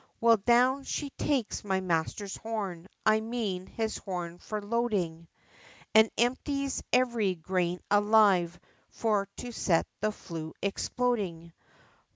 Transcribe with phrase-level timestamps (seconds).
[0.19, 5.27] Well down she takes my master's horn I mean his horn for loading,
[5.93, 8.59] And empties every grain alive
[8.89, 11.53] for to set the flue exploding.